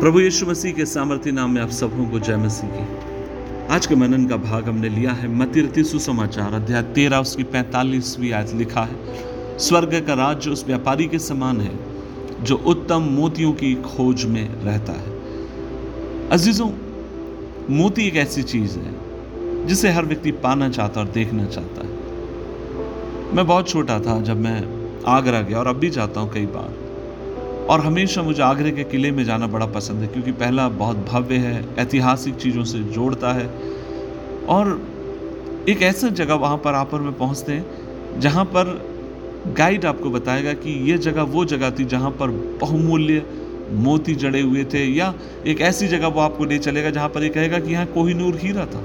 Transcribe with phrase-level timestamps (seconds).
[0.00, 3.94] प्रभु यीशु मसीह के सामर्थ्य नाम में आप सबों को जय मसीह की। आज के
[3.94, 8.96] मनन का भाग हमने लिया है मतिरती सुसमाचार, अध्याय तेरह, उसकी पैंतालीसवीं आयत लिखा है,
[9.58, 11.78] स्वर्ग का राज्य उस व्यापारी के समान है,
[12.42, 16.70] जो उत्तम मोतियों की खोज में रहता है। अजीजों,
[17.70, 18.94] मोती एक ऐसी चीज़ है,
[19.66, 21.94] जिसे हर व्यक्ति पाना चाहता और देखना चाहता है।
[23.34, 24.60] मैं बहुत छोटा था जब मैं
[25.06, 26.85] आगरा गया और अब भी जाता हूँ कई बार।
[27.70, 31.36] और हमेशा मुझे आगरे के किले में जाना बड़ा पसंद है, क्योंकि पहला बहुत भव्य
[31.36, 33.46] है, ऐतिहासिक चीज़ों से जोड़ता है।
[34.48, 34.80] और
[35.68, 38.64] एक ऐसा जगह वहाँ पर आप में पहुँचते हैं, जहाँ पर
[39.56, 43.24] गाइड आपको बताएगा कि ये जगह, वो जगह थी जहाँ पर बहुमूल्य
[43.74, 45.12] मोती जड़े हुए थे, या
[45.46, 48.66] एक ऐसी जगह वो आपको ले चलेगा जहाँ पर ये कहेगा कि यहाँ कोहिनूर हीरा
[48.66, 48.82] था।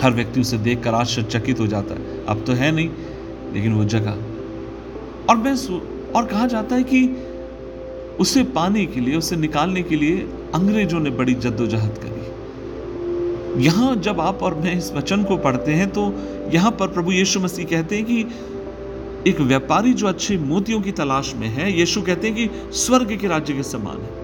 [0.00, 2.88] हर व्यक्ति उसे देख कर आश्चर्यचकित हो जाता है, अब तो है नहीं,
[3.54, 4.16] लेकिन वो जगह।
[5.30, 5.54] और मैं
[6.12, 7.04] और कहा जाता है कि
[8.20, 14.20] उसे पाने के लिए, उसे निकालने के लिए अंग्रेज़ों ने बड़ी जद्दोजहद करी। यहाँ जब
[14.20, 16.02] आप और मैं इस वचन को पढ़ते हैं तो
[16.52, 21.34] यहाँ पर प्रभु यीशु मसीह कहते हैं कि एक व्यापारी जो अच्छे मोतियों की तलाश
[21.34, 24.20] में है, यीशु कहते हैं कि स्वर्ग के राज्य के समान है।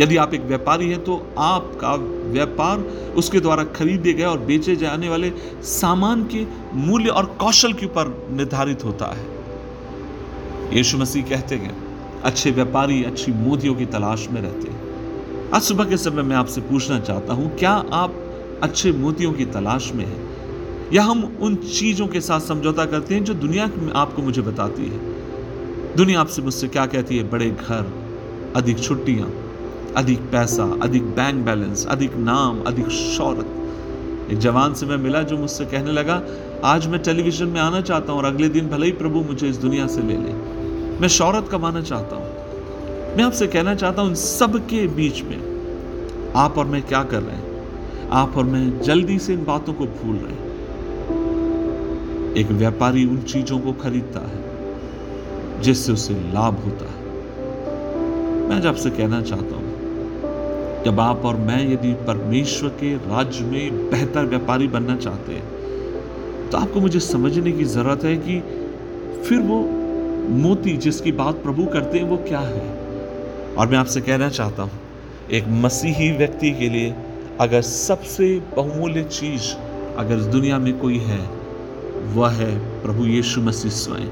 [0.00, 1.94] यदि आप एक व्यापारी हैं तो आपका
[2.32, 2.78] व्यापार
[3.16, 5.32] उसके द्वारा खरीदे गए और बेचे जाने वाले
[5.64, 6.46] सामान के
[6.78, 11.74] मूल्य और कौशल के ऊपर निर्धारित होता है। यीशु मसीह कहते हैं
[12.24, 16.60] अच्छे व्यापारी, अच्छी मोतियों की तलाश में रहते हैं। आज सुबह के समय मैं आपसे
[16.60, 18.14] पूछना चाहता हूँ, क्या आप
[18.62, 20.28] अच्छे मोतियों की तलाश में हैं?
[20.92, 24.98] या हम उन चीज़ों के साथ समझौता करते हैं जो दुनिया आपको मुझे बताती है?
[25.96, 27.30] दुनिया आपसे मुझसे क्या कहती है?
[27.30, 27.92] बड़े घर,
[28.56, 29.32] अधिक छुट्टियाँ,
[29.96, 35.36] अधिक पैसा, अधिक बैंक बैलेंस अधिक नाम, अधिक शौरत एक जवान से मैं मिला जो
[35.38, 36.22] मुझसे कहने लगा,
[36.64, 39.56] आज मैं टेलीविज़न में आना चाहता हूँ और अगले दिन भले ही प्रभु मुझे इस
[39.56, 40.59] दुनिया से ले ले।
[41.00, 45.38] मैं शौरत कमाना चाहता हूँ। मैं आपसे कहना चाहता हूँ इन सब के बीच में,
[46.36, 48.08] आप और मैं क्या कर रहे हैं?
[48.12, 50.48] आप और मैं जल्दी से इन बातों को भूल रहे हैं।
[52.36, 54.42] एक व्यापारी उन चीज़ों को खरीदता है,
[55.62, 56.98] जिससे उसे लाभ होता है।
[58.48, 59.68] मैं आपसे कहना चाहता हूँ,
[60.84, 65.48] जब आप और मैं यदि परमेश्वर के राज्य में बेहतर व्यापारी बनना चाहते हैं
[66.50, 68.40] तो आपको मुझे समझने की ज़रूरत है कि
[69.24, 69.58] फिर वो
[70.30, 72.80] मोती जिसकी बात प्रभु करते हैं, वो क्या है?
[73.58, 74.70] और मैं आपसे कहना चाहता हूँ,
[75.32, 76.94] एक मसीही व्यक्ति के लिए
[77.40, 79.54] अगर सबसे बहुमूल्य चीज़
[79.96, 81.30] अगर इस दुनिया में कोई है,
[82.14, 84.06] वह है प्रभु यीशु मसीह स्वयं।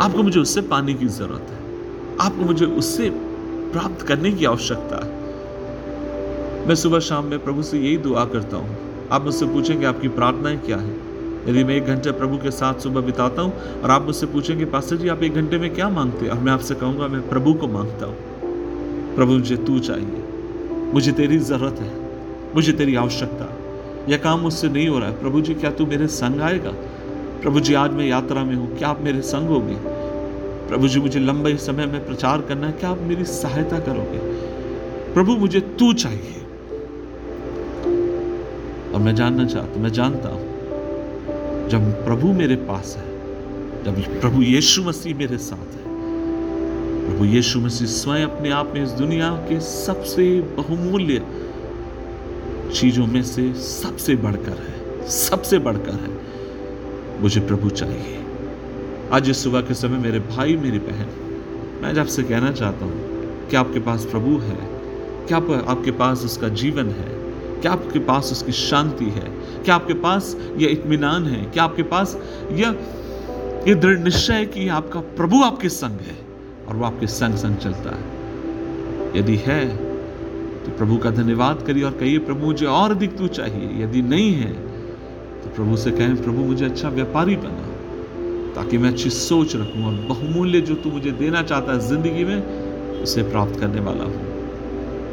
[0.00, 1.58] आपको मुझे उससे पाने की ज़रूरत है।
[2.20, 3.10] आपको मुझे उससे
[3.72, 5.12] प्राप्त करने की आवश्यकता है।
[6.68, 8.76] मैं सुबह शाम में प्रभु से यही दुआ करता हूँ।
[9.12, 10.95] आप मुझसे पूछेंगे आपकी प्रार्थनाएँ क्या है?
[11.48, 14.96] यदि मैं एक घंटे प्रभु के साथ सुबह बिताता हूँ और आप मुझसे पूछेंगे, पास्टर
[14.96, 16.32] जी, आप एक घंटे में क्या मांगते हैं?
[16.32, 18.16] और मैं आपसे कहूँगा, मैं प्रभु को माँगता हूँ।
[19.16, 20.24] प्रभु, मुझे तू चाहिए।
[20.94, 22.06] मुझे तेरी ज़रूरत है।
[22.54, 23.58] मुझे तेरी आवश्यकता
[24.08, 26.70] यह काम मुझसे नहीं हो रहा है। प्रभु जी, क्या तू मेरे संग आएगा?
[27.42, 29.76] प्रभु जी, आज मैं यात्रा में हूँ। क्या आप मेरे संग होंगे?
[30.68, 34.18] प्रभु जी, मुझे लंबे समय में प्रचार करना है। क्या आप मेरी सहायता करोगे?
[35.14, 36.42] प्रभु, मुझे तू चाहिए।
[38.94, 40.45] और मैं जानना चाहता, मैं जानता हूँ
[41.68, 43.10] जब प्रभु मेरे पास है
[43.84, 45.82] जब प्रभु यीशु मसीह मेरे साथ है
[47.06, 51.26] प्रभु यीशु मसीह स्वयं अपने आप में इस दुनिया के सबसे बहुमूल्य
[52.74, 56.26] चीज़ों में से सबसे बढ़कर है सबसे बढ़कर है।
[57.22, 58.24] मुझे प्रभु चाहिए।
[59.12, 61.08] आज इस सुबह के समय मेरे भाई मेरी बहन
[61.82, 63.00] मैं आज आपसे कहना चाहता हूँ
[63.48, 64.58] कि आपके पास प्रभु है?
[65.26, 67.25] क्या आप, आपके पास उसका जीवन है?
[67.60, 69.30] क्या आपके पास उसकी शांति है?
[69.64, 71.42] क्या आपके पास यह इत्मीनान है?
[71.44, 72.16] क्या आपके पास
[72.52, 76.16] यह दृढ़ निश्चय कि आपका प्रभु आपके संग है
[76.68, 78.14] और वो आपके संग संग चलता है?
[79.16, 79.64] यदि है
[80.64, 84.32] तो प्रभु का धन्यवाद करिए और कहिए, प्रभु मुझे और अधिक तू चाहिए। यदि नहीं
[84.34, 84.52] है
[85.42, 87.66] तो प्रभु से कहें, प्रभु मुझे अच्छा व्यापारी बना,
[88.54, 93.02] ताकि मैं अच्छी सोच रखूँ और बहुमूल्य जो तू मुझे देना चाहता है ज़िंदगी में,
[93.02, 94.35] उसे प्राप्त करने वाला हूँ।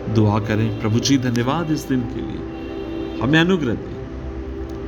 [0.10, 2.54] दुआ करें। प्रभु जी, धन्यवाद इस दिन के लिए।
[3.22, 3.94] हमें अनुग्रह दे।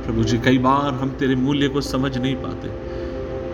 [0.06, 2.96] प्रभु जी, कई बार हम तेरे मूल्य को समझ नहीं पाते।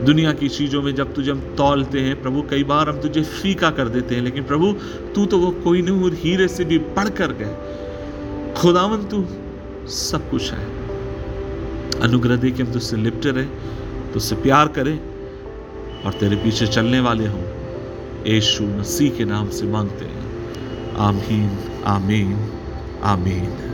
[0.05, 3.71] दुनिया की चीज़ों में जब तुझे हम तौलते हैं, प्रभु, कई बार हम तुझे फीका
[3.71, 4.73] कर देते हैं, लेकिन प्रभु,
[5.15, 7.57] तू तो वो कोई नूर हीरे से भी बढ़ कर गए।
[8.55, 9.27] खुदावन तू
[9.89, 10.67] सब कुछ है।
[12.01, 13.45] अनुग्रह दे कि हम तुझसे लिपटे रहे,
[14.13, 15.01] तुझसे प्यार करें
[16.05, 17.43] और तेरे पीछे चलने वाले हों।
[18.27, 20.22] यीशु मसीह के नाम से मांगते हैं।
[20.95, 22.53] Amin, Amin,
[23.03, 23.72] Amin.